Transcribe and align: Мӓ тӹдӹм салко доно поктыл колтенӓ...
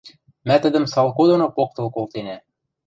Мӓ 0.47 0.55
тӹдӹм 0.63 0.85
салко 0.93 1.21
доно 1.29 1.47
поктыл 1.57 1.85
колтенӓ... 1.95 2.37